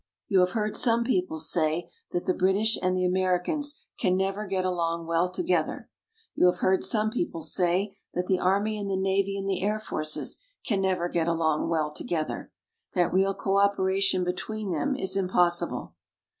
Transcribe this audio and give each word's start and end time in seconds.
You 0.27 0.39
have 0.39 0.53
heard 0.53 0.75
some 0.75 1.03
people 1.03 1.37
say 1.37 1.91
that 2.11 2.25
the 2.25 2.33
British 2.33 2.75
and 2.81 2.97
the 2.97 3.05
Americans 3.05 3.85
can 3.99 4.17
never 4.17 4.47
get 4.47 4.65
along 4.65 5.05
well 5.05 5.29
together 5.29 5.91
you 6.33 6.47
have 6.47 6.61
heard 6.61 6.83
some 6.83 7.11
people 7.11 7.43
say 7.43 7.95
that 8.15 8.25
the 8.25 8.39
Army 8.39 8.79
and 8.79 8.89
the 8.89 8.97
Navy 8.97 9.37
and 9.37 9.47
the 9.47 9.61
Air 9.61 9.77
Forces 9.77 10.43
can 10.65 10.81
never 10.81 11.07
get 11.07 11.27
along 11.27 11.69
well 11.69 11.91
together 11.93 12.51
that 12.95 13.13
real 13.13 13.35
cooperation 13.35 14.23
between 14.23 14.71
them 14.71 14.95
is 14.95 15.15
impossible. 15.15 15.93